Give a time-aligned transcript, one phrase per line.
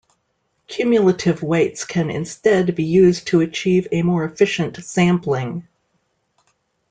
[0.67, 5.67] Cumulative weights can instead be used to achieve a more efficient sampling.